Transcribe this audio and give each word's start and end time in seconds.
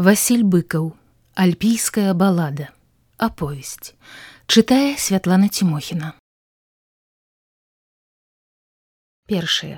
Васіль 0.00 0.46
быкаў 0.48 0.84
альпійская 1.42 2.12
балада 2.20 2.66
аповесць 3.20 3.92
чытае 4.48 4.96
святлана 4.96 5.48
тимохіна 5.56 6.06
першае 9.32 9.76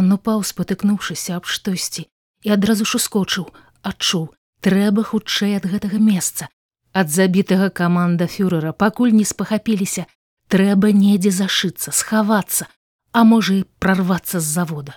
ён 0.00 0.14
упаў 0.16 0.44
спатыкнуўшыся 0.50 1.34
аб 1.38 1.50
штосьці 1.54 2.04
і 2.46 2.52
адразу 2.56 2.86
ж 2.90 3.00
ускочыў 3.00 3.48
адчуў 3.90 4.28
трэба 4.68 5.02
хутчэй 5.08 5.56
ад 5.58 5.66
гэтага 5.72 5.98
месца. 5.98 6.46
Ад 6.94 7.10
забітага 7.10 7.72
каманда 7.80 8.30
фюрера 8.30 8.70
пакуль 8.84 9.16
не 9.18 9.26
спахапіліся. 9.32 10.06
Трэба 10.46 10.92
недзе 10.94 11.34
зашыцца 11.34 11.90
схавацца 11.90 12.70
а 13.10 13.26
можа 13.32 13.58
і 13.58 13.66
прарвацца 13.82 14.38
з 14.38 14.46
завода 14.46 14.94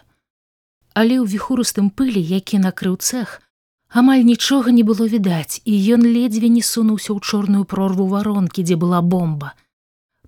але 0.94 1.20
ў 1.22 1.26
віхурустым 1.30 1.90
пылі 1.90 2.22
які 2.22 2.60
накрыў 2.66 2.98
цэх 2.98 3.40
амаль 3.90 4.24
нічога 4.26 4.72
не 4.72 4.84
было 4.84 5.08
відаць 5.10 5.62
і 5.66 5.74
ён 5.96 6.06
ледзьве 6.06 6.50
не 6.50 6.62
сунуўся 6.62 7.14
ў 7.14 7.20
чорную 7.20 7.66
прорву 7.66 8.08
варонкі 8.08 8.64
дзе 8.64 8.76
была 8.76 9.02
бомба. 9.02 9.54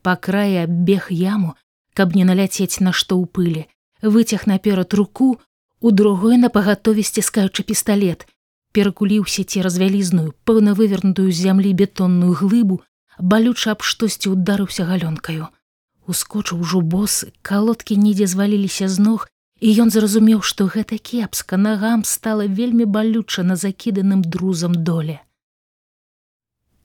Па 0.02 0.16
краі 0.18 0.66
аббег 0.66 1.10
яму 1.14 1.56
каб 1.94 2.16
не 2.16 2.26
наляцець 2.26 2.82
на 2.82 2.92
што 2.92 3.18
ў 3.22 3.26
пылі 3.30 3.64
выцяг 4.02 4.48
наперад 4.50 4.94
руку 4.94 5.40
у 5.80 5.92
другой 5.92 6.38
на 6.38 6.50
пагатове 6.50 7.04
сціскаючы 7.04 7.64
пісталлет 7.64 8.28
перакуліўся 8.74 9.44
цераз 9.44 9.78
вялізную 9.82 10.34
пэўна 10.46 10.74
вывернутую 10.78 11.30
з 11.32 11.38
зямлі 11.38 11.74
бетонную 11.74 12.34
глыбу 12.34 12.82
балюча 13.20 13.74
аб 13.76 13.84
штосьці 13.84 14.34
ударыўся 14.34 14.86
галёнкаю. 14.90 15.50
Ускочыў 16.08 16.62
ужо 16.66 16.82
босы 16.82 17.32
калодкі 17.42 17.98
нідзе 17.98 18.28
зваліліся 18.28 18.90
з 18.90 18.98
ног 19.00 19.28
і 19.62 19.70
ён 19.78 19.94
зразумеў, 19.94 20.42
што 20.42 20.66
гэта 20.66 20.98
кепска 20.98 21.58
нагам 21.58 22.04
стала 22.04 22.50
вельмі 22.50 22.90
балюча 22.90 23.46
на 23.46 23.56
закіданым 23.56 24.26
друзам 24.26 24.74
доле. 24.74 25.22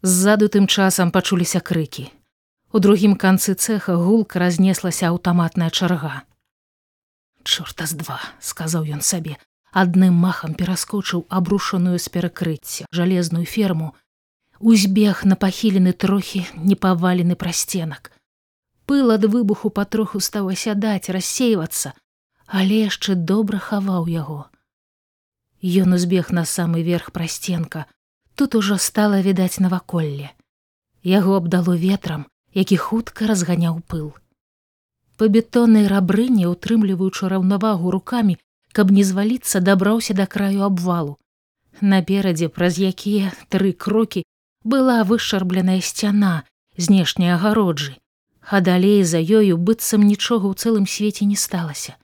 Ззаду 0.05 0.53
тым 0.53 0.69
часам 0.69 1.11
пачуліся 1.11 1.65
крыкі. 1.65 2.12
У 2.73 2.78
другім 2.78 3.17
канцы 3.17 3.55
цеха 3.55 3.97
гулка 3.97 4.39
разнеслася 4.39 5.09
аўтаматная 5.09 5.70
чарга. 5.70 6.23
Чорта 7.42 7.87
з 7.87 7.97
два, 7.97 8.20
сказаў 8.45 8.84
ён 8.93 9.00
сабе, 9.00 9.41
адным 9.72 10.12
махам 10.12 10.53
пераскочыў 10.53 11.25
абрушаную 11.31 11.97
з 11.97 12.12
перакрыцця 12.12 12.84
жалезную 12.93 13.47
ферму, 13.47 13.95
узбег 14.61 15.25
на 15.25 15.37
пахілены 15.37 15.93
трохі 15.93 16.45
непавалены 16.56 17.37
прасценак. 17.37 18.12
Пыл 18.84 19.11
ад 19.17 19.25
выбуху 19.25 19.70
патроху 19.70 20.20
стаў 20.20 20.53
асядаць, 20.53 21.09
рассейвацца, 21.09 21.97
але 22.47 22.86
яшчэ 22.86 23.14
добра 23.14 23.58
хаваў 23.58 24.06
яго. 24.06 24.47
Ён 25.62 25.94
узбег 25.98 26.30
на 26.30 26.44
самы 26.44 26.83
верх 26.83 27.11
прасценка, 27.12 27.86
тут 28.34 28.55
ужо 28.55 28.77
стала 28.78 29.20
відаць 29.20 29.58
наваколле. 29.58 30.30
Яго 31.03 31.36
абдало 31.36 31.75
ветрам, 31.77 32.27
які 32.55 32.77
хутка 32.77 33.27
разганяў 33.27 33.80
пыл. 33.86 34.14
Па 35.16 35.28
бетоннай 35.28 35.86
рабрыне, 35.88 36.47
утрымліваючы 36.47 37.28
раўнавагу 37.28 37.91
рукамі, 37.91 38.38
каб 38.72 38.91
не 38.91 39.03
зваліцца, 39.03 39.60
дабраўся 39.60 40.14
да 40.14 40.27
краю 40.27 40.62
абвалу. 40.62 41.19
Наперадзе, 41.81 42.48
праз 42.48 42.78
якія 42.78 43.33
тры 43.48 43.72
крокі 43.72 44.25
была 44.64 45.03
вышарбленая 45.05 45.81
сцяна 45.81 46.44
знешняй 46.77 47.33
агароджы, 47.34 47.97
а 48.42 48.60
далей 48.60 49.03
за 49.05 49.19
ёю 49.19 49.56
быццам 49.56 50.05
нічога 50.05 50.47
ў 50.47 50.55
цэлым 50.55 50.86
свеце 50.86 51.25
не 51.25 51.36
сталася 51.36 51.97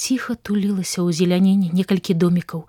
ціха 0.00 0.34
тулілася 0.34 1.04
ў 1.04 1.12
зеляненні 1.12 1.68
некалькі 1.76 2.16
домікаў 2.16 2.64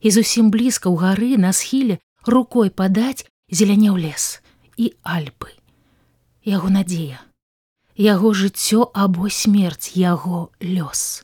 і 0.00 0.08
зусім 0.16 0.48
блізка 0.54 0.88
ў 0.88 0.96
гары 1.04 1.30
на 1.36 1.52
схіле 1.52 1.98
рукой 2.26 2.72
падаць 2.72 3.28
зеляняў 3.52 4.00
лес 4.00 4.40
і 4.80 4.92
альпы. 5.04 5.52
Яго 6.48 6.72
надзея. 6.72 7.20
Яго 7.94 8.32
жыццё 8.32 8.88
або 8.96 9.28
смерць 9.28 9.92
яго 9.94 10.48
лёс. 10.64 11.22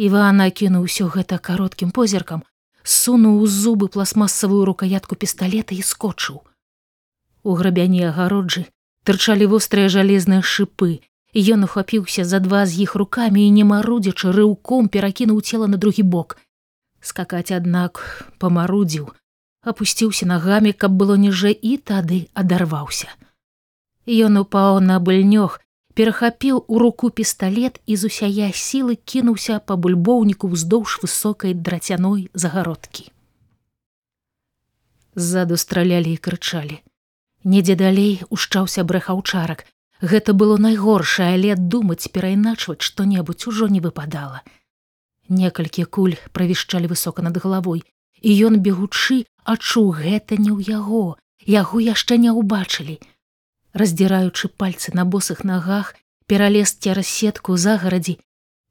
Івана 0.00 0.48
кінуў 0.48 0.88
усё 0.88 1.12
гэта 1.12 1.36
кароткім 1.36 1.92
позіркам 1.92 2.42
сунуў 2.82 3.44
у 3.44 3.46
зубы 3.46 3.92
пластмасавую 3.92 4.64
рукоятку 4.64 5.14
пісталета 5.14 5.76
і 5.76 5.84
скочыў. 5.84 6.40
У 7.44 7.54
грабяні 7.54 8.08
агароджы 8.08 8.64
тырчалі 9.04 9.52
вострыя 9.52 9.92
жалезныя 9.92 10.40
шыпы 10.40 11.04
Ён 11.34 11.64
ухапіўся 11.64 12.24
за 12.24 12.40
два 12.42 12.66
з 12.66 12.82
іх 12.82 12.94
рукамі 12.98 13.46
і 13.46 13.50
не 13.54 13.64
марудзячы 13.64 14.34
рыўком 14.34 14.88
перакінуў 14.88 15.40
цела 15.40 15.70
на 15.70 15.76
другі 15.76 16.02
бок. 16.02 16.38
Скакаць, 17.00 17.54
аднак, 17.54 18.26
памарудзіў, 18.38 19.14
апусціўся 19.62 20.26
нагамі, 20.26 20.72
каб 20.72 20.98
было 20.98 21.14
ніжэй 21.14 21.54
і 21.54 21.76
тады 21.78 22.26
адарваўся. 22.34 23.08
Ён 24.10 24.42
упаў 24.42 24.82
на 24.82 24.98
быльнёг, 24.98 25.60
перахапіў 25.94 26.64
у 26.66 26.78
руку 26.82 27.10
пісталлет 27.10 27.78
і 27.86 27.96
з 27.96 28.10
усяя 28.10 28.50
сілы 28.50 28.98
кінуўся 28.98 29.62
па 29.62 29.76
бульбоўніку 29.76 30.50
ўздоўж 30.50 30.98
высокай 31.06 31.54
драцяной 31.54 32.28
загародкі. 32.34 33.12
Ззаду 35.14 35.56
стралялі 35.56 36.10
і 36.10 36.18
крычалі. 36.18 36.82
Недзе 37.44 37.74
далей 37.78 38.22
ушчаўся 38.30 38.82
брэхаўчарак, 38.84 39.64
Гэта 40.00 40.32
было 40.32 40.56
найгоршае, 40.56 41.34
але 41.36 41.54
думаць 41.56 42.08
перайначваць 42.08 42.80
што-небудзь 42.80 43.46
ужо 43.46 43.68
не 43.68 43.80
выпадала. 43.80 44.40
Некалькі 45.28 45.84
куль 45.84 46.16
правішчалі 46.32 46.88
высока 46.88 47.22
над 47.22 47.36
галавой, 47.36 47.84
і 48.20 48.30
ён 48.48 48.60
бегучы 48.64 49.24
адчуў 49.44 49.92
гэта 50.00 50.40
не 50.40 50.50
ў 50.50 50.64
яго, 50.72 51.20
яго 51.44 51.80
яшчэ 51.80 52.16
не 52.16 52.32
ўбачылі. 52.32 52.96
Раздзіраючы 53.72 54.48
пальцы 54.48 54.92
на 54.94 55.04
босых 55.04 55.44
нагах, 55.44 55.94
пералез 56.26 56.72
цераз 56.72 57.06
сетку 57.06 57.56
загарадзі 57.56 58.18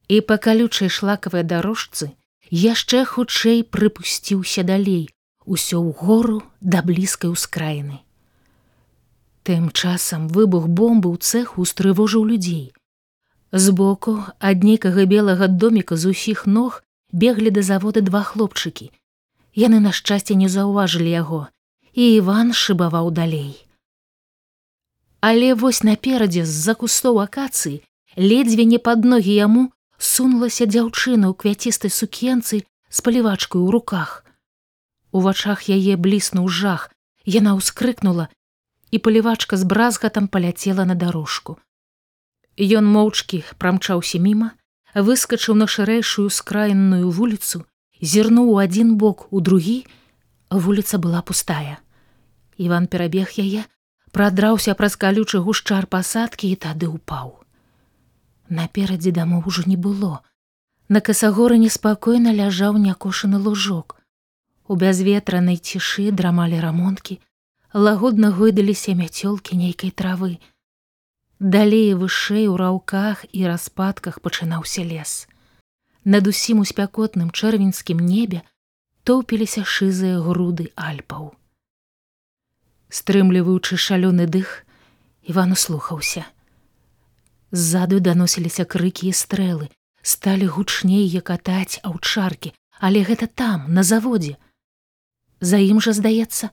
і 0.10 0.22
па 0.26 0.38
калючай 0.42 0.90
шлакавай 0.90 1.46
дарожцы 1.46 2.12
яшчэ 2.50 3.06
хутчэй 3.06 3.64
прыпусціўся 3.64 4.64
далей, 4.66 5.10
усё 5.46 5.78
ў 5.78 5.94
гору 5.94 6.42
да 6.62 6.82
блізкай 6.82 7.30
ускраіны. 7.30 8.02
Тым 9.50 9.72
часам 9.74 10.28
выбух 10.30 10.66
бомбы 10.70 11.10
ў 11.10 11.18
цэху 11.18 11.64
устрывожыў 11.66 12.26
людзей. 12.32 12.70
Збоку 13.50 14.12
ад 14.38 14.62
нейкага 14.62 15.06
белага 15.10 15.48
доміка 15.50 15.98
з 15.98 16.14
усіх 16.14 16.46
ног 16.46 16.84
беглі 17.24 17.50
да 17.56 17.64
завода 17.66 18.06
два 18.06 18.22
хлопчыкі. 18.22 18.94
Яны 19.58 19.82
на 19.82 19.90
шчасце 19.90 20.38
не 20.38 20.52
заўважылі 20.54 21.10
яго, 21.10 21.42
і 21.98 22.22
Іван 22.22 22.54
шыбаваў 22.54 23.10
далей. 23.10 23.66
Але 25.26 25.58
вось 25.58 25.82
наперадзе 25.82 26.46
з-за 26.46 26.78
кустоў 26.78 27.18
акацыі 27.26 27.82
ледзьве 28.22 28.70
не 28.70 28.78
пад 28.78 29.02
ногі 29.02 29.34
яму 29.34 29.68
сунулася 29.98 30.70
дзяўчына 30.70 31.26
ў 31.26 31.34
квяцістай 31.34 31.90
сукенцы 31.90 32.66
з 32.70 33.02
палівачкой 33.02 33.66
у 33.66 33.74
руках. 33.74 34.26
У 35.10 35.26
вачах 35.26 35.66
яе 35.74 35.98
бліснуў 35.98 36.54
жах, 36.54 36.94
яна 37.26 37.58
ўскрыкнула 37.58 38.30
і 38.92 39.00
палівачка 39.00 39.58
з 39.58 39.64
бразгатам 39.64 40.28
паляцела 40.28 40.86
на 40.86 40.96
дарожку. 40.96 41.58
Ён 42.60 42.86
моўчкі 42.86 43.44
прамчаўся 43.58 44.20
міма, 44.20 44.52
выскачыў 44.96 45.56
на 45.56 45.68
шырэйшую 45.68 46.30
скраінную 46.30 47.10
вуліцу, 47.10 47.64
зірнуў 48.02 48.52
у 48.54 48.58
адзін 48.60 48.96
бок 48.98 49.28
у 49.32 49.42
другі, 49.42 49.86
вуліца 50.50 50.98
была 50.98 51.22
пустая. 51.22 51.80
Іван 52.58 52.88
перабег 52.88 53.38
яе, 53.38 53.64
прадраўся 54.12 54.74
праз 54.76 54.96
калючы 54.96 55.40
гушчар 55.40 55.88
пасадкі 55.88 56.50
і 56.52 56.56
тады 56.56 56.90
ўпаў. 56.90 57.38
Наперадзе 58.50 59.12
дамоў 59.14 59.46
ужо 59.46 59.64
не 59.70 59.78
было. 59.78 60.26
На 60.90 61.00
касагоры 61.06 61.62
неспакойна 61.62 62.34
ляжаў 62.34 62.82
някошаны 62.82 63.38
лужок. 63.38 63.96
У 64.68 64.76
бязветранай 64.76 65.58
цішы 65.58 66.10
драмалі 66.12 66.60
рамонткі, 66.60 67.22
лагодна 67.74 68.32
гойдаліся 68.32 68.98
мяцёлкі 68.98 69.56
нейкай 69.56 69.92
травы. 69.92 70.40
Далей 71.40 71.94
вышэй 71.94 72.48
у 72.50 72.58
раўках 72.58 73.26
і 73.32 73.46
распадках 73.46 74.22
пачынаўся 74.22 74.84
лес. 74.84 75.28
Над 76.04 76.28
усім 76.28 76.60
у 76.60 76.66
спякотным 76.66 77.30
чэрвеньскім 77.30 78.00
небе 78.02 78.42
тоўпіліся 79.04 79.64
шызыя 79.64 80.18
груды 80.20 80.74
альпаў. 80.76 81.36
Стрымліваючы 82.90 83.78
шалёны 83.78 84.26
дых, 84.26 84.66
Іван 85.22 85.52
услухаўся. 85.54 86.26
Ззаду 87.52 88.00
даносіліся 88.00 88.66
крыкі 88.66 89.10
і 89.10 89.14
стрэлы, 89.14 89.70
сталі 90.02 90.50
гучней 90.50 91.06
якатаць 91.06 91.78
аўчаркі, 91.86 92.54
але 92.80 93.06
гэта 93.06 93.28
там, 93.28 93.70
на 93.70 93.84
заводзе. 93.84 94.38
За 95.40 95.62
ім 95.62 95.78
жа 95.80 95.94
здаецца, 95.94 96.50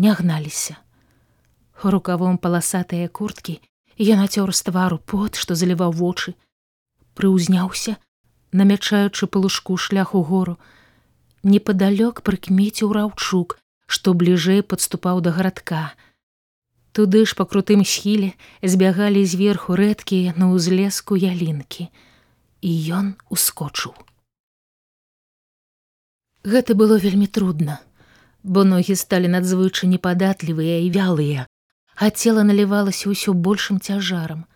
не 0.00 0.12
гналіся. 0.16 0.76
Рукавом 1.82 2.36
паласатыя 2.40 3.08
курткі 3.08 3.60
я 4.00 4.16
нацёр 4.16 4.52
з 4.56 4.62
твару 4.68 4.96
пот, 4.96 5.36
што 5.36 5.56
заліваў 5.60 5.92
вочы, 5.92 6.32
прыўзняўся, 7.16 7.96
намячаючы 8.52 9.26
палушку 9.26 9.76
шлях 9.76 10.14
у 10.14 10.22
гору 10.24 10.56
непадалёк 11.42 12.22
прыкмеціў 12.24 12.92
раўчук, 12.96 13.58
што 13.86 14.14
бліжэй 14.14 14.62
падступаў 14.62 15.20
да 15.20 15.32
гарадка. 15.36 15.92
Туды 16.96 17.24
ж 17.28 17.36
па 17.36 17.44
крутым 17.44 17.84
схіле 17.84 18.32
збягалі 18.62 19.24
зверху 19.24 19.76
рэдкія 19.76 20.32
на 20.40 20.48
ўзлеску 20.52 21.20
ялінкі, 21.20 21.88
і 22.64 22.70
ён 23.00 23.12
ускочыў. 23.28 23.92
Гэта 26.44 26.72
было 26.72 26.96
вельмі 26.96 27.28
трудна, 27.28 27.80
бо 28.42 28.64
ногі 28.64 28.96
сталі 28.96 29.28
надзвычай 29.28 29.88
непадатлівыя 29.90 30.80
і 30.80 30.88
вялыя, 30.90 31.46
а 31.96 32.10
цела 32.10 32.42
налівалася 32.44 33.12
ўсё 33.12 33.36
большым 33.36 33.80
цяжарам. 33.80 34.48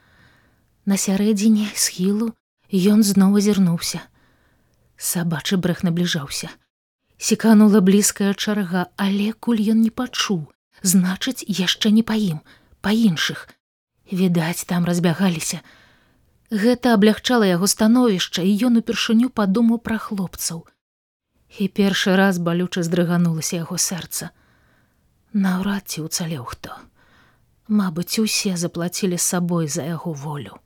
На 0.89 0.97
сярэдзіне 0.97 1.69
схілу 1.75 2.33
ён 2.73 3.05
зноў 3.05 3.37
азірнуўся. 3.41 4.01
Сабачы 4.97 5.57
брэх 5.57 5.85
набліжаўся. 5.85 6.49
Секанула 7.19 7.81
блізкая 7.81 8.35
чарга, 8.35 8.89
але 8.97 9.33
куль 9.33 9.61
ён 9.61 9.81
не 9.85 9.91
пачуў, 9.91 10.49
значыць, 10.83 11.45
яшчэ 11.47 11.93
не 11.93 12.03
па 12.03 12.17
ім, 12.17 12.41
па 12.81 12.91
іншых. 12.93 13.49
Відаць, 14.11 14.65
там 14.65 14.85
разбягаліся. 14.85 15.61
Гэта 16.51 16.95
аблягчала 16.95 17.49
яго 17.49 17.67
становішча, 17.67 18.43
і 18.43 18.53
ён 18.69 18.81
упершыню 18.81 19.29
падумаў 19.29 19.81
пра 19.81 19.99
хлопцаў 19.99 20.65
і 21.59 21.69
першы 21.69 22.17
раз 22.17 22.39
балюча 22.39 22.83
здрыганулася 22.83 23.63
яго 23.63 23.79
сэрца. 23.79 24.31
Наўрад 25.33 25.87
ці 25.87 26.07
ўцалеў 26.07 26.45
хто. 26.45 26.75
Мабыць, 27.69 28.19
усе 28.19 28.57
заплацілі 28.57 29.19
сабой 29.19 29.69
за 29.69 29.87
яго 29.89 30.13
волю. 30.13 30.61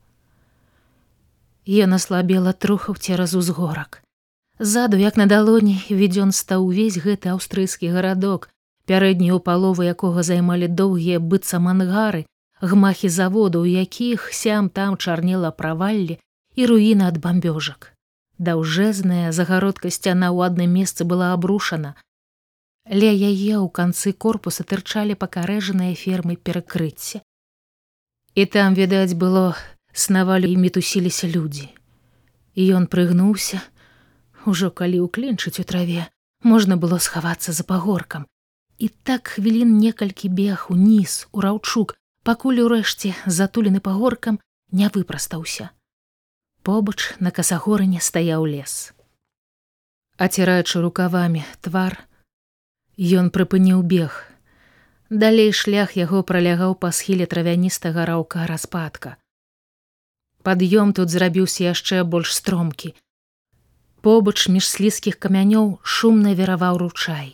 Ён 1.69 1.93
аслабела 1.95 2.53
трухаў 2.53 2.95
цераз 2.97 3.35
узгорак. 3.35 4.01
Ззаду, 4.59 4.97
як 4.97 5.15
на 5.17 5.25
далоні, 5.25 5.79
відзён 5.89 6.31
стаў 6.35 6.65
увесь 6.67 6.99
гэты 6.99 7.31
аўстрыйскі 7.31 7.93
гарадок, 7.95 8.49
пярэднюю 8.89 9.39
палову 9.39 9.85
якога 9.85 10.23
займалі 10.23 10.67
доўгія 10.67 11.19
быццам 11.19 11.69
ангары, 11.71 12.25
гмахі 12.61 13.09
заводу, 13.09 13.61
у 13.61 13.69
якіх 13.69 14.33
сям 14.33 14.69
там 14.69 14.97
чарнела 14.97 15.51
праваллі 15.51 16.19
і 16.55 16.65
руіна 16.65 17.07
ад 17.07 17.21
бамбёжак. 17.23 17.93
Даўжэзная 18.39 19.31
загародка 19.35 19.89
сцяна 19.91 20.31
ў 20.31 20.47
адным 20.47 20.71
месцы 20.71 21.03
была 21.03 21.33
абрушана. 21.35 21.95
Ля 22.87 23.11
яе 23.11 23.59
ў 23.59 23.67
канцы 23.67 24.13
корпуса 24.15 24.63
тырчалі 24.63 25.19
пакарэжаныя 25.19 25.91
фермы 25.91 26.37
перакрыцця. 26.39 27.19
І 28.39 28.45
там, 28.45 28.79
відаць, 28.79 29.19
было 29.19 29.59
снавалі 29.91 30.47
і 30.53 30.55
мітусіліся 30.55 31.27
людзі. 31.27 31.67
І 32.55 32.67
ён 32.79 32.87
прыгнуўся, 32.87 33.59
ужо 34.47 34.71
калі 34.71 35.03
ўкленчыць 35.03 35.59
у 35.59 35.65
траве, 35.67 36.07
можна 36.39 36.77
было 36.79 36.95
схавацца 36.95 37.51
за 37.51 37.67
пагоркам. 37.67 38.23
І 38.79 38.87
так 39.03 39.35
хвілін 39.35 39.75
некалькі 39.83 40.31
бег 40.31 40.71
уніз 40.71 41.27
у 41.35 41.43
раўчук, 41.43 41.99
пакуль 42.23 42.63
урэшце 42.63 43.11
затулены 43.27 43.83
пагоркам 43.83 44.39
не 44.71 44.87
выпрастаўся 44.87 45.75
побач 46.69 47.17
на 47.17 47.31
касагорыне 47.33 47.97
стаяў 47.97 48.45
лес. 48.45 48.93
Аціраючы 50.21 50.81
рукавамі 50.85 51.41
твар, 51.65 51.95
ён 53.19 53.31
прыпыніў 53.33 53.79
бег. 53.93 54.17
Далей 55.23 55.49
шлях 55.59 55.95
яго 55.97 56.21
пралягаў 56.31 56.75
па 56.83 56.91
схіле 56.97 57.25
травяністага 57.31 58.05
раўка 58.09 58.45
распадка. 58.51 59.15
Пад'ём 60.45 60.93
тут 60.93 61.09
зрабіўся 61.09 61.73
яшчэ 61.73 62.03
больш 62.05 62.37
стромкі. 62.37 62.93
Побач 64.05 64.45
між 64.45 64.69
слізкіх 64.69 65.17
камянёў 65.17 65.73
шумна 65.81 66.37
вераваў 66.37 66.77
ручай. 66.85 67.33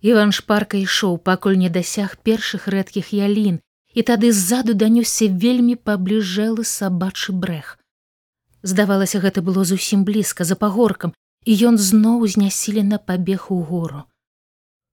Іван 0.00 0.32
шпарка 0.32 0.80
ішоў, 0.80 1.20
пакуль 1.20 1.60
не 1.60 1.68
дасяг 1.68 2.16
першых 2.24 2.72
рэдкіх 2.72 3.12
ялін, 3.12 3.60
і 3.96 4.02
тады 4.04 4.28
ззаду 4.36 4.76
данёсся 4.76 5.26
вельмі 5.42 5.74
пабліжэлы 5.88 6.68
сабачы 6.68 7.32
брэх. 7.32 7.78
Здавалася, 8.60 9.20
гэта 9.24 9.40
было 9.40 9.64
зусім 9.64 10.04
блізка 10.04 10.44
за 10.44 10.56
пагоркам, 10.60 11.14
і 11.48 11.52
ён 11.70 11.78
зноў 11.80 12.26
знясілена 12.28 12.98
пабег 12.98 13.46
у 13.48 13.62
гору. 13.62 14.04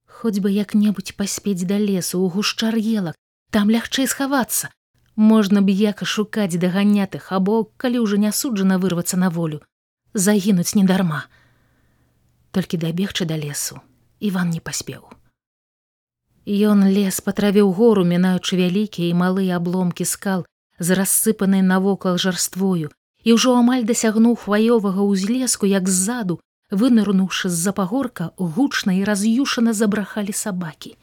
Хоць 0.08 0.40
бы 0.40 0.48
як-небудзь 0.54 1.12
паспець 1.18 1.68
да 1.68 1.76
лесу 1.76 2.22
у 2.24 2.30
гушчар 2.32 2.78
елак, 2.80 3.18
там 3.50 3.68
лягчэй 3.68 4.08
схавацца. 4.08 4.70
Можна 5.16 5.60
б 5.60 5.68
яка 5.70 6.08
шукаць 6.08 6.56
даганятых 6.56 7.28
або, 7.30 7.68
калі 7.76 8.06
ўжо 8.06 8.16
не 8.16 8.32
суджана 8.32 8.78
вырвацца 8.78 9.20
на 9.20 9.28
волю, 9.28 9.60
загінуць 10.14 10.74
недарма. 10.74 11.26
Толькі 12.56 12.80
дабегчы 12.80 13.28
да 13.28 13.36
лесу, 13.36 13.82
Іван 14.18 14.48
не 14.50 14.64
паспеў. 14.64 15.12
Ён 16.44 16.84
лес 16.92 17.24
патравіў 17.24 17.72
гору, 17.72 18.04
мінаючы 18.04 18.60
вялікія 18.60 19.08
і 19.08 19.16
малыя 19.16 19.56
абломкі 19.56 20.04
скал 20.04 20.44
з 20.78 20.92
рассыпанай 20.92 21.64
навокал 21.64 22.20
жарствою 22.20 22.92
і 23.24 23.32
ўжо 23.32 23.56
амаль 23.56 23.88
дасягнуў 23.88 24.36
хваёвага 24.36 25.00
ўзлеску, 25.00 25.64
як 25.64 25.88
ззаду, 25.88 26.44
вынырнуўшы 26.68 27.48
з-за 27.48 27.72
пагорка, 27.72 28.36
гучна 28.36 28.92
і 28.92 29.08
раз'юшана 29.08 29.72
забрахалі 29.72 30.36
сабакі. 30.36 31.00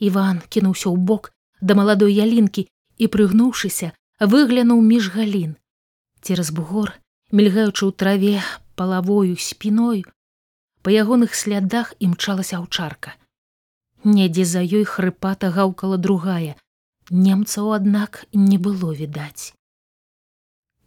Іван 0.00 0.40
кінуўся 0.48 0.88
ў 0.88 0.96
бок 0.96 1.36
да 1.60 1.76
маладой 1.76 2.16
ялінкі 2.16 2.64
і, 2.96 3.04
прыгнуўшыся, 3.12 3.92
выглянуў 4.16 4.80
між 4.80 5.12
галін. 5.12 5.60
Цераз 6.24 6.48
бугор, 6.56 6.96
мільгаючы 7.28 7.84
ў 7.84 7.92
траве 7.92 8.40
палавою 8.80 9.36
спіною, 9.36 10.08
па 10.80 10.88
ягоных 10.88 11.36
слядах 11.36 11.92
імчалася 12.00 12.64
аўчарка 12.64 13.12
недзе 14.04 14.44
за 14.44 14.62
ёй 14.62 14.84
хрыпата 14.84 15.50
гаўкала 15.50 15.96
другая. 15.96 16.56
Немцаў 17.10 17.72
аднак 17.76 18.24
не 18.32 18.58
было 18.58 18.92
відаць. 18.92 19.52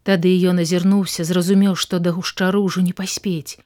Тады 0.04 0.32
ён 0.50 0.64
азірнуўся 0.64 1.28
зразумеў 1.28 1.76
што 1.76 2.00
да 2.00 2.16
гушчару 2.16 2.64
ўжо 2.64 2.82
не 2.82 2.94
паспець. 2.94 3.60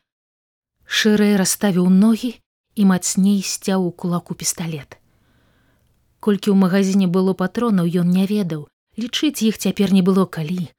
Шырэй 0.86 1.38
расставіў 1.38 1.88
ногі 1.90 2.34
і 2.76 2.90
мацней 2.92 3.40
сцяў 3.54 3.88
у 3.88 3.92
кулаку 3.92 4.36
пісталлет 4.36 4.98
колькі 6.22 6.54
ў 6.54 6.58
магазине 6.64 7.08
было 7.10 7.34
патронаў 7.34 7.90
ён 8.02 8.14
не 8.14 8.28
ведаў. 8.30 8.70
Лічыць 9.02 9.42
іх 9.42 9.58
цяпер 9.58 9.90
не 9.96 10.06
было 10.06 10.30
калі 10.38 10.70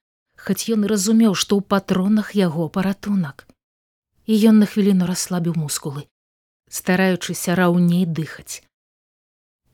хоць 0.44 0.66
ён 0.74 0.86
разумеў 0.90 1.34
што 1.42 1.58
ў 1.58 1.62
патронах 1.72 2.34
яго 2.38 2.68
паратунак 2.76 3.46
і 4.26 4.38
ён 4.50 4.58
на 4.62 4.66
хвіліну 4.70 5.06
расслабіў 5.10 5.54
мускулы 5.58 6.02
стараючыся 6.72 7.54
раўней 7.54 8.06
дыхаць. 8.06 8.64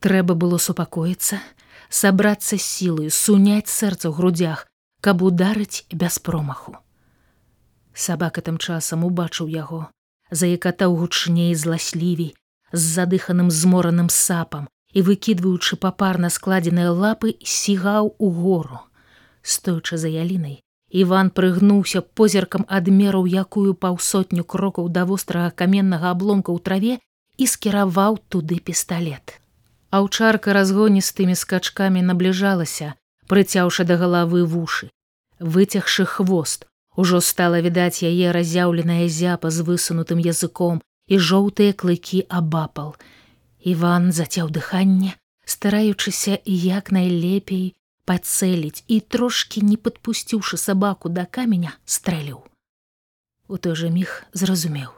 Трэба 0.03 0.35
было 0.35 0.57
супакоіцца, 0.59 1.39
сабрацца 1.89 2.59
сілы, 2.59 3.07
суняць 3.09 3.71
сэрца 3.71 4.11
ў 4.11 4.13
грудях, 4.19 4.67
каб 4.99 5.23
ударыць 5.23 5.87
без 5.91 6.19
промаху. 6.19 6.75
Сабака 7.95 8.43
тым 8.43 8.59
часам 8.59 9.07
убачыў 9.07 9.47
яго, 9.47 9.87
заякатаў 10.31 10.95
гучней 10.99 11.55
зласлівей, 11.55 12.35
з 12.71 12.81
задыханым 12.99 13.49
змораным 13.49 14.09
сапам 14.13 14.67
і 14.93 15.01
выкідваючы 15.07 15.79
папарна 15.79 16.29
складзеныя 16.29 16.91
лапы 16.91 17.35
сігаў 17.43 18.15
у 18.17 18.29
гору. 18.29 18.83
Стоючы 19.41 19.97
за 19.97 20.11
ялінай, 20.11 20.59
Іван 20.89 21.29
прыгнуўся 21.29 22.01
позіркам 22.01 22.65
адмераў 22.67 23.27
якую 23.27 23.73
паўсотню 23.73 24.43
крокаў 24.43 24.89
да 24.89 25.05
вострага 25.05 25.51
каменнага 25.51 26.09
абломка 26.11 26.49
ў 26.51 26.59
траве 26.65 26.93
і 27.37 27.45
скіраваў 27.45 28.17
туды 28.29 28.57
пісталлет. 28.57 29.37
Аўчарка 29.89 30.53
разгоністымі 30.53 31.35
скачкамі 31.35 32.01
набліжалася, 32.01 32.93
прыцяўшы 33.29 33.85
да 33.85 33.97
галавы 34.01 34.45
вушы. 34.45 34.89
Выцягшы 35.39 36.05
хвост, 36.05 36.65
ужо 36.95 37.21
стала 37.21 37.61
відаць 37.61 38.01
яе 38.03 38.33
разяўленая 38.33 39.07
зяпа 39.07 39.53
з 39.53 39.65
высунутым 39.69 40.19
языком 40.19 40.81
і 41.07 41.17
жоўтыя 41.17 41.73
клыкі 41.73 42.25
абапал. 42.29 42.95
Іван 43.61 44.11
зацяў 44.11 44.49
дыханне, 44.49 45.13
стараючыся 45.45 46.39
як 46.45 46.91
найлепей, 46.91 47.75
пацэліць 48.09 48.83
і 48.87 48.99
трошкі 49.13 49.61
не 49.61 49.77
падпусціўшы 49.77 50.57
сабаку 50.57 51.13
да 51.13 51.25
каменя 51.37 51.75
стрэліў. 51.85 52.41
У 53.47 53.57
той 53.57 53.75
жа 53.77 53.89
міг 53.93 54.15
зразумеў, 54.33 54.89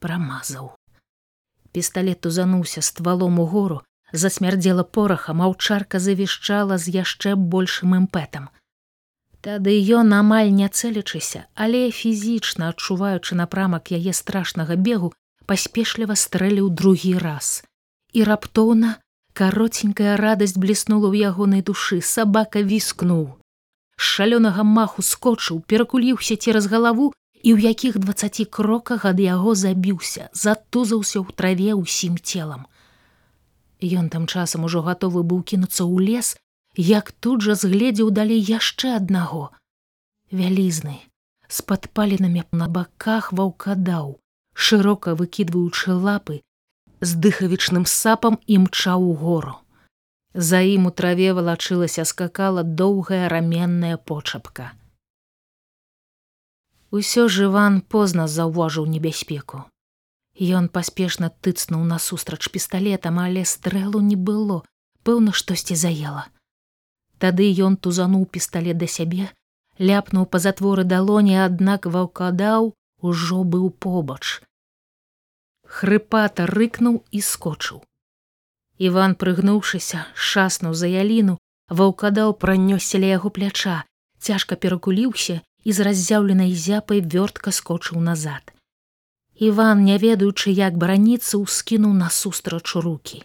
прамазаў. 0.00 0.72
Пісталет 1.72 2.24
узануўся 2.24 2.80
ствалом 2.80 3.38
у 3.44 3.46
гору, 3.46 3.82
засмярдзела 4.12 4.84
порахам, 4.84 5.44
маўчарка 5.44 6.00
завішчала 6.00 6.78
з 6.78 6.96
яшчэ 6.96 7.34
большым 7.36 7.92
імпэтам. 7.98 8.48
Тады 9.44 9.76
ён 10.00 10.16
амаль 10.16 10.48
не 10.50 10.68
цэлячыся, 10.68 11.44
але 11.54 11.90
фізічна 11.92 12.72
адчуваючы 12.72 13.36
напрамак 13.36 13.92
яе 13.92 14.16
страшнага 14.16 14.76
бегу, 14.76 15.12
паспешліва 15.44 16.16
стрэліў 16.16 16.72
другі 16.72 17.14
раз. 17.20 17.62
І 18.16 18.24
раптоўна 18.24 18.96
каротенькая 19.38 20.16
радасць 20.20 20.58
бліснула 20.62 21.10
ў 21.10 21.30
ягонай 21.30 21.62
душы 21.72 22.00
сабака 22.14 22.64
віскнуў 22.72 23.26
шалёнага 23.98 24.62
маху 24.62 25.02
скочыў 25.02 25.60
перакуліўся 25.70 26.38
цераз 26.38 26.70
галаву 26.72 27.12
і 27.42 27.54
ў 27.54 27.58
якіх 27.70 27.98
двацаці 27.98 28.46
кроках 28.46 29.04
ад 29.10 29.18
яго 29.22 29.54
забіўся, 29.58 30.30
затузаўся 30.32 31.18
ў 31.22 31.34
траве 31.34 31.74
ўсім 31.74 32.18
целам. 32.18 32.66
Ён 33.82 34.10
там 34.10 34.26
часам 34.26 34.66
ужо 34.66 34.82
гатовы 34.86 35.22
быў 35.22 35.42
кінуцца 35.42 35.82
ў 35.82 35.98
лес, 36.02 36.34
як 36.74 37.10
тут 37.12 37.42
жа 37.46 37.54
згледзеў 37.58 38.10
далей 38.14 38.42
яшчэ 38.42 38.94
аднаго. 38.98 39.50
Вялізны, 40.30 40.98
з 41.48 41.58
падпаленымі 41.62 42.46
на 42.52 42.66
баках 42.70 43.32
ваўкадаў, 43.32 44.18
шырока 44.54 45.14
выкідваючы 45.14 45.94
лапы, 45.94 46.42
з 47.00 47.14
дыхавічным 47.14 47.86
сапам 47.86 48.38
імчаў 48.46 49.02
у 49.10 49.14
гору. 49.14 49.54
За 50.34 50.60
ім 50.60 50.86
у 50.86 50.90
траве 50.90 51.32
валачылася 51.32 52.04
скакала 52.04 52.62
доўгая 52.62 53.28
раменная 53.28 53.96
почапка. 53.96 54.72
Усё 56.90 57.28
ж 57.28 57.50
Іван 57.50 57.80
позна 57.80 58.28
заўважыў 58.28 58.86
небяспеку. 58.86 59.64
Ён 60.38 60.68
паспешна 60.68 61.28
тыцнуў 61.42 61.84
насустрач 61.84 62.48
пісталетам, 62.48 63.18
але 63.18 63.44
стрэлу 63.44 64.00
не 64.00 64.16
было, 64.16 64.62
пэўна 65.02 65.32
штосьці 65.32 65.74
заела. 65.74 66.28
Тады 67.18 67.50
ён 67.66 67.76
тузануў 67.76 68.24
пісталет 68.26 68.78
да 68.78 68.86
сябе, 68.86 69.28
ляпнуў 69.78 70.26
па 70.26 70.38
затворы 70.38 70.84
далоні, 70.84 71.36
аднак 71.42 71.86
ваўкадаў 71.86 72.72
ужо 73.02 73.42
быў 73.42 73.70
побач. 73.70 74.40
Хрыпата 75.68 76.48
рыкнуў 76.48 77.04
і 77.12 77.20
скочыў. 77.20 77.84
Іван, 78.78 79.14
прыгнуўшыся, 79.20 80.06
шаснуў 80.14 80.74
за 80.80 80.88
яліну, 80.88 81.36
ваўкадаў 81.68 82.34
пранёсся 82.42 82.98
ля 83.02 83.12
яго 83.18 83.30
пляча, 83.30 83.84
цяжка 84.18 84.56
перакуліўся 84.56 85.40
і 85.64 85.72
з 85.76 85.84
раззяўленай 85.86 86.54
зяпай 86.54 87.04
вёртка 87.04 87.52
скочыў 87.52 88.00
назад. 88.00 88.54
Іван, 89.38 89.84
не 89.84 89.98
ведаючы, 89.98 90.50
як 90.50 90.78
бараніцца, 90.78 91.38
ускінуў 91.38 91.92
насустрач 91.94 92.74
руки. 92.74 93.22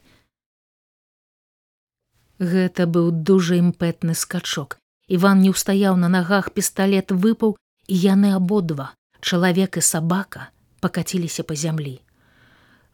Гэта 2.39 2.85
быў 2.85 3.11
дужа 3.11 3.57
імпэтны 3.57 4.13
скачок. 4.13 4.77
Іван 5.07 5.41
не 5.41 5.49
ўстаяў 5.53 5.97
на 5.97 6.09
нагах 6.09 6.51
пісталет 6.51 7.11
выпаў, 7.11 7.57
і 7.87 7.95
яны 7.95 8.33
абодва, 8.35 8.93
чалавек 9.21 9.77
і 9.77 9.81
сабака, 9.81 10.49
пакаціліся 10.81 11.43
па 11.43 11.55
зямлі. 11.55 12.01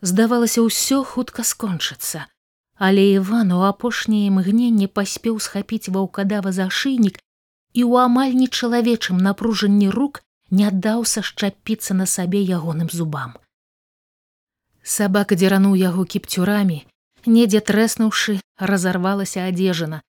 Здавалася, 0.01 0.63
ўсё 0.63 1.03
хутка 1.03 1.43
скончыцца, 1.43 2.27
але 2.79 3.03
Іван 3.19 3.51
у 3.51 3.67
апошняе 3.67 4.31
імгненне 4.31 4.87
паспеў 4.87 5.39
схапіць 5.43 5.91
ваўкадава 5.91 6.55
за 6.55 6.71
шыйнік 6.71 7.19
і 7.19 7.81
ў 7.83 8.07
амаль 8.07 8.33
нечалавечым 8.39 9.19
напружанні 9.19 9.91
рук 9.91 10.23
не 10.49 10.71
даў 10.71 11.03
сашчапіцца 11.03 11.93
на 11.93 12.07
сабе 12.07 12.39
ягоным 12.39 12.89
зубам. 12.89 13.35
Сабака 14.81 15.35
дзерануў 15.35 15.75
яго 15.75 16.07
кіпцюрамі, 16.07 16.79
недзе 17.27 17.59
трэснуўшы, 17.59 18.39
разарвалася 18.57 19.45
адзежана. 19.51 20.01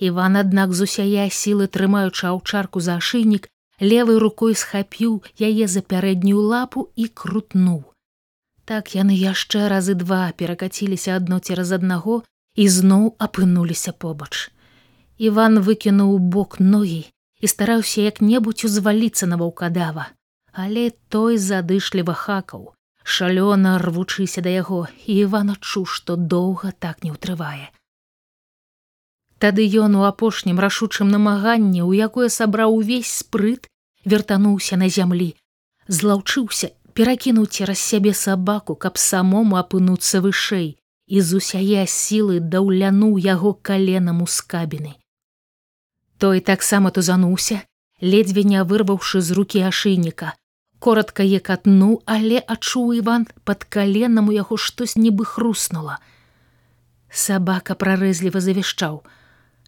Іван, 0.00 0.36
аднак 0.40 0.72
з 0.74 0.88
усяя 0.88 1.28
сілы 1.30 1.68
трымаючы 1.68 2.26
аўчарку 2.32 2.80
за 2.80 2.98
шыйнік, 2.98 3.46
левой 3.80 4.18
рукой 4.18 4.56
схапіў 4.58 5.22
яе 5.38 5.68
за 5.68 5.84
пярэднюю 5.84 6.40
лапу 6.40 6.90
і 6.96 7.06
крутнуў. 7.08 7.93
Так 8.64 8.94
яны 8.96 9.12
яшчэ 9.12 9.68
разы 9.68 9.94
два 9.94 10.32
перакаціліся 10.32 11.16
адно 11.20 11.38
цераз 11.38 11.72
аднаго 11.76 12.22
і 12.56 12.68
зноў 12.68 13.04
апынуліся 13.26 13.92
побач. 13.92 14.48
Іван 15.18 15.60
выкінуў 15.66 16.16
бок 16.18 16.56
ногі 16.60 17.02
і 17.40 17.50
стараўся 17.50 18.00
як-небудзь 18.08 18.64
узваліцца 18.64 19.28
на 19.28 19.36
ваўкадава, 19.36 20.06
але 20.52 20.90
той 21.12 21.36
задышліва 21.36 22.14
хакаў, 22.16 22.72
шалёна 23.04 23.76
рвучыся 23.84 24.40
да 24.40 24.50
яго, 24.54 24.88
і 25.06 25.28
Іван 25.28 25.52
адчуў, 25.54 25.84
што 25.84 26.16
доўга 26.16 26.72
так 26.72 27.04
не 27.04 27.12
ўтрывае. 27.12 27.68
Тады 29.44 29.66
ён 29.84 30.00
у 30.00 30.08
апошнім 30.08 30.56
рашучым 30.56 31.12
намаганні, 31.12 31.82
у 31.84 31.92
якое 31.92 32.32
сабраў 32.32 32.80
увесь 32.80 33.12
спрыт, 33.12 33.68
вяртануўся 34.08 34.80
на 34.80 34.88
зямлі, 34.88 35.34
злаўчыўся 35.88 36.72
перакінуў 36.94 37.46
цераз 37.46 37.78
сябе 37.78 38.14
сабаку, 38.14 38.74
каб 38.74 38.98
самому 38.98 39.58
апынуцца 39.60 40.22
вышэй 40.24 40.76
і 41.06 41.20
з 41.20 41.40
усяе 41.40 41.84
сілы 41.86 42.40
даўлянуў 42.40 43.18
яго 43.18 43.52
каленам 43.54 44.22
у 44.22 44.26
скабіны. 44.26 44.94
Той 46.18 46.40
таксама 46.40 46.90
тузануўся, 46.90 47.60
ледзьве 48.00 48.44
не 48.44 48.62
вырваўшы 48.64 49.20
з 49.20 49.36
рукі 49.36 49.60
ашыйніка, 49.68 50.32
коротко 50.78 51.22
екатнуў, 51.22 52.02
але 52.06 52.38
адчуў 52.38 52.94
Іван 53.00 53.26
пад 53.44 53.64
каленам 53.64 54.28
у 54.28 54.36
яго 54.36 54.56
штось 54.56 54.96
нібы 54.96 55.24
хруснула. 55.24 55.98
Сабака 57.10 57.74
прарэзліва 57.74 58.40
завішчаў. 58.40 59.02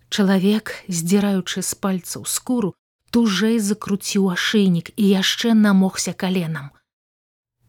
Чалавек, 0.08 0.72
здзіраючы 0.88 1.62
з 1.62 1.74
пальцаў 1.74 2.24
скуру, 2.24 2.74
тужэй 3.10 3.58
закруціў 3.58 4.30
ашыйнік 4.34 4.92
і 4.96 5.04
яшчэ 5.10 5.54
намогся 5.54 6.12
каленам. 6.12 6.75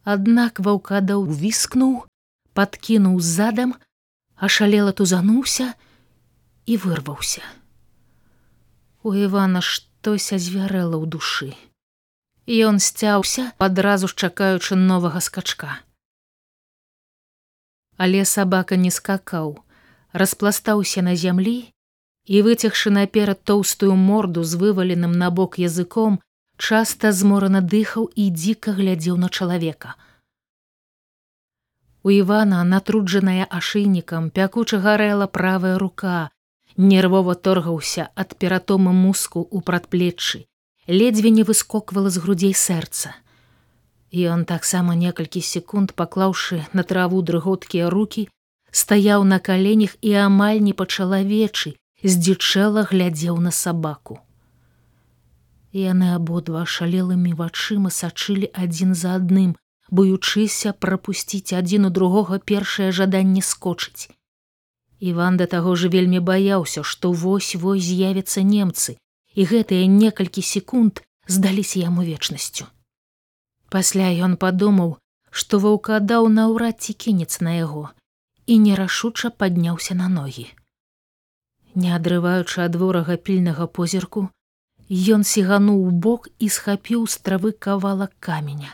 Аднак 0.07 0.59
ваўкадаў 0.63 1.25
віскнуў, 1.27 1.95
падкінуў 2.55 3.19
задам, 3.19 3.73
ашалела 4.47 4.93
тузануўся 4.95 5.73
і 6.65 6.77
вырваўся. 6.83 7.43
У 9.03 9.11
Івана 9.11 9.59
штось 9.59 10.31
азвярэла 10.37 10.95
ў 10.95 11.05
душы. 11.11 11.51
Ён 12.47 12.79
сцяўся, 12.79 13.51
адразу 13.59 14.07
ж 14.07 14.15
чакаючы 14.15 14.79
новага 14.79 15.19
скачка. 15.19 15.83
Але 17.97 18.23
сабака 18.23 18.79
не 18.79 18.91
скакаў, 18.95 19.59
распластаўся 20.13 21.03
на 21.03 21.17
зямлі 21.19 21.57
і, 22.31 22.35
выцягшы 22.47 22.95
наперад 22.95 23.43
тоўстую 23.43 23.99
морду 23.99 24.47
з 24.47 24.55
вываленым 24.55 25.19
на 25.19 25.27
бок 25.31 25.59
языком, 25.59 26.21
часта 26.57 27.11
зморана 27.11 27.61
дыхаў 27.61 28.09
і 28.15 28.29
дзіка 28.33 28.73
глядзеў 28.73 29.17
на 29.17 29.29
чалавека. 29.29 29.95
У 32.03 32.09
Івана, 32.09 32.63
натруджаная 32.63 33.45
ашыйнікам, 33.45 34.29
пякуча 34.31 34.79
гарэла 34.79 35.27
правая 35.27 35.77
рука, 35.77 36.29
нервова 36.77 37.35
торгаўся 37.35 38.09
ад 38.15 38.35
ператома 38.37 38.91
муску 38.91 39.41
ў 39.43 39.61
прадплеччы, 39.61 40.45
ледзьве 40.87 41.29
не 41.29 41.43
выскоквала 41.43 42.09
з 42.09 42.21
грудзей 42.23 42.53
сэрца. 42.53 43.13
Ён 44.11 44.45
таксама 44.45 44.95
некалькі 44.95 45.41
секунд 45.41 45.93
паклаўшы 45.93 46.63
на 46.73 46.83
траву 46.83 47.21
дрыготкія 47.21 47.89
руки, 47.89 48.29
стаяў 48.71 49.25
на 49.27 49.39
каленях 49.39 49.97
і 50.01 50.13
амаль 50.27 50.63
не 50.63 50.73
па-чалавечы, 50.73 51.75
здзічэла 52.03 52.87
глядзеў 52.87 53.41
на 53.41 53.51
сабаку. 53.51 54.21
Яны 55.74 56.13
абодва 56.15 56.63
шалелымі 56.65 57.33
вачыма 57.33 57.89
сачылі 57.91 58.50
адзін 58.53 58.93
за 58.95 59.15
адным, 59.19 59.55
боючыся 59.89 60.74
прапусціць 60.74 61.53
адзін 61.53 61.86
у 61.86 61.89
другога 61.89 62.39
першае 62.39 62.91
жаданне 62.91 63.41
скочыць. 63.41 64.09
Іван 65.00 65.38
да 65.38 65.45
таго 65.45 65.75
ж 65.75 65.89
вельмі 65.89 66.19
баяўся, 66.19 66.83
што 66.83 67.12
вось-вось 67.12 67.83
з'явяцца 67.83 68.41
немцы, 68.41 68.97
і 69.36 69.45
гэтыя 69.45 69.86
некалькі 69.86 70.41
секунд 70.41 71.03
здаліся 71.27 71.79
яму 71.79 72.01
вечнасцю. 72.01 72.65
Пасля 73.69 74.09
ён 74.25 74.38
падумаў, 74.41 74.97
што 75.29 75.59
ваўка 75.59 76.00
даў 76.00 76.29
наўрад 76.33 76.81
ці 76.81 76.93
кінец 76.93 77.39
на 77.41 77.53
яго 77.59 77.89
і 78.47 78.57
нерашуча 78.63 79.29
падняўся 79.29 79.95
на 80.00 80.07
ногі. 80.07 80.47
Не 81.75 81.91
адрываючы 81.93 82.63
ад 82.63 82.79
ворага 82.79 83.17
пільнага 83.17 83.67
позірку, 83.67 84.29
Ён 84.89 85.24
сігануў 85.27 85.84
у 85.88 85.91
бок 85.91 86.29
і 86.39 86.48
схапіў 86.48 87.08
з 87.08 87.20
травы 87.20 87.51
кавалак 87.51 88.13
каменя. 88.20 88.72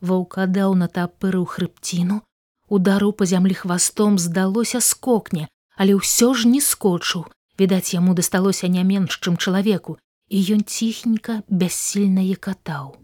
Ваўкадаў 0.00 0.74
на 0.80 0.88
тапырыў 0.88 1.44
хрыбціну, 1.44 2.22
удару 2.68 3.12
па 3.12 3.28
зямлі 3.28 3.54
хвастом 3.54 4.18
здалося 4.18 4.80
скокне, 4.80 5.48
але 5.76 5.92
ўсё 6.00 6.32
ж 6.32 6.48
не 6.48 6.60
скочыў, 6.64 7.28
відаць, 7.58 7.92
яму 7.92 8.14
дасталося 8.14 8.68
не 8.68 8.84
менш, 8.84 9.20
чым 9.20 9.36
чалавеку, 9.36 9.98
і 10.28 10.40
ён 10.56 10.64
ціхенька 10.64 11.42
бяссільна 11.48 12.24
катаў. 12.40 12.96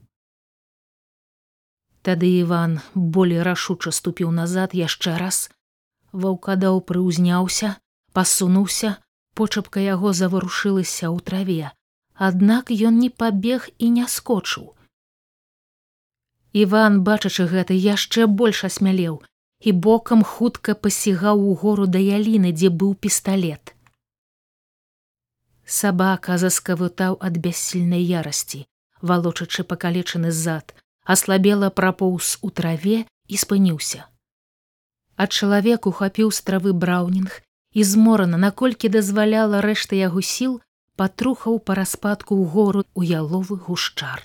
Тады 2.00 2.28
Іван 2.40 2.80
болей 2.94 3.42
рашуча 3.44 3.92
ступіў 3.92 4.32
назад 4.32 4.72
яшчэ 4.72 5.18
раз. 5.20 5.50
Ваўкадаў 6.12 6.80
прыўзняўся, 6.80 7.76
пасунуўся, 8.16 8.96
почапка 9.36 9.84
яго 9.84 10.16
заварушылася 10.16 11.12
ў 11.12 11.20
траве, 11.20 11.70
аднак 12.20 12.70
ён 12.70 13.00
не 13.00 13.08
пабег 13.08 13.68
і 13.78 13.90
не 13.96 14.06
скочыў. 14.14 14.76
Іван, 16.52 17.00
бачачы 17.06 17.46
гэта 17.48 17.72
яшчэ 17.72 18.26
больш 18.26 18.64
асмялеў 18.68 19.22
і 19.60 19.72
бокам 19.86 20.24
хутка 20.24 20.74
пасігаў 20.74 21.40
у 21.40 21.54
гору 21.62 21.86
да 21.86 22.00
яліны, 22.00 22.52
дзе 22.52 22.68
быў 22.68 22.94
пісталет. 22.94 23.72
Сабака 25.64 26.36
заскавытаў 26.42 27.16
ад 27.20 27.40
бяссільнай 27.40 28.04
ярасці, 28.04 28.64
валочачы 29.00 29.64
пакалечаны 29.64 30.32
зад, 30.32 30.74
аслабела 31.04 31.70
прапоўз 31.70 32.38
у 32.42 32.50
траве 32.50 33.04
і 33.28 33.36
спыніўся. 33.36 34.08
А 35.16 35.26
чалавек 35.26 35.86
ухапіў 35.86 36.32
з 36.32 36.40
травы 36.42 36.72
браўнінг 36.72 37.40
і 37.72 37.84
зморана, 37.84 38.36
наколькі 38.36 38.88
дазваляла 38.88 39.60
рэшта 39.64 39.96
яго 39.96 40.20
сіл, 40.20 40.60
патрухаў 41.00 41.56
па 41.68 41.80
распадку 41.80 42.36
ў 42.36 42.44
гору 42.54 42.80
ў 42.98 43.02
яловы 43.20 43.56
гушчар. 43.68 44.20